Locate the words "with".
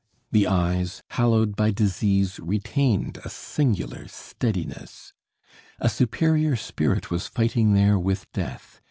7.99-8.25